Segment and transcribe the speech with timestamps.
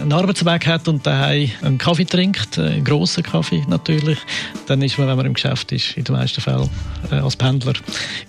[0.00, 4.18] einen Arbeitsweg hat und daheim einen Kaffee trinkt, äh, einen grossen Kaffee natürlich,
[4.66, 6.70] dann ist man, wenn man im Geschäft ist, in den meisten Fällen
[7.10, 7.74] äh, als Pendler,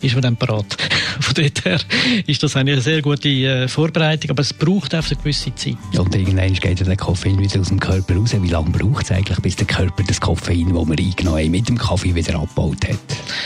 [0.02, 0.78] ist man dann parat.
[1.20, 1.80] Von dort her
[2.26, 5.78] ist das eine sehr gute äh, Vorbereitung, aber es braucht einfach eine gewisse Zeit.
[5.96, 8.34] Und irgendwann geht der Koffein wieder aus dem Körper raus.
[8.34, 11.70] Wie lange braucht es eigentlich, bis der Körper das Koffein, das wir eingenommen haben, mit
[11.70, 12.98] dem Kaffee wieder abgebaut hat?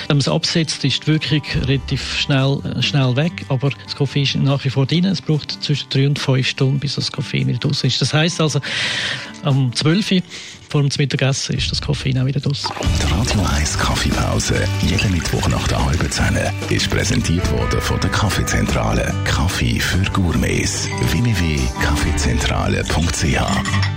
[0.07, 4.23] Wenn man es absetzt, ist die Wirkung relativ schnell, äh, schnell weg, aber das Koffein
[4.23, 5.03] ist nach wie vor drin.
[5.03, 8.01] Es braucht zwischen drei und fünf Stunden, bis das Koffein wieder draußen ist.
[8.01, 8.61] Das heisst also,
[9.43, 10.21] am 12 Uhr
[10.69, 12.69] vor dem Mittagessen ist das Koffein auch wieder draußen.
[13.01, 16.37] Die Radio 1 Kaffeepause, jeden Mittwoch nach der halben Zehn,
[16.69, 19.13] ist präsentiert worden von der Kaffeezentrale.
[19.25, 20.87] Kaffee für Gourmets.
[21.11, 23.96] www.kaffeezentrale.ch